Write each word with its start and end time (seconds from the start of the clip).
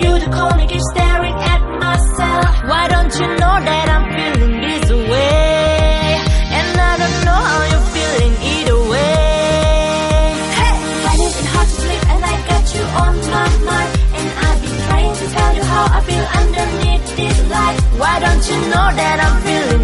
you 0.00 0.18
to 0.18 0.30
call 0.30 0.54
me, 0.56 0.66
keep 0.66 0.80
staring 0.94 1.34
at 1.34 1.62
myself. 1.84 2.52
Why 2.70 2.88
don't 2.88 3.12
you 3.20 3.28
know 3.40 3.56
that 3.68 3.86
I'm 3.94 4.06
feeling 4.16 4.54
this 4.60 4.86
way? 4.90 6.22
And 6.58 6.70
I 6.90 6.92
don't 7.02 7.18
know 7.26 7.40
how 7.50 7.62
you're 7.72 7.88
feeling 7.96 8.34
either 8.54 8.78
way. 8.92 9.14
Hey, 10.58 10.76
I 11.10 11.14
it 11.40 11.48
hard 11.54 11.68
to 11.68 11.76
sleep 11.84 12.02
and 12.12 12.22
I 12.32 12.34
got 12.50 12.64
you 12.74 12.84
on 13.04 13.14
my 13.34 13.48
mind. 13.68 13.90
And 14.18 14.28
I've 14.46 14.60
been 14.62 14.78
trying 14.86 15.14
to 15.20 15.26
tell 15.36 15.52
you 15.56 15.64
how 15.72 15.84
I 15.96 16.00
feel 16.08 16.26
underneath 16.42 17.16
this 17.16 17.38
light. 17.50 17.76
Why 18.00 18.14
don't 18.24 18.44
you 18.50 18.58
know 18.72 18.86
that 19.00 19.16
I'm 19.26 19.36
feeling? 19.42 19.77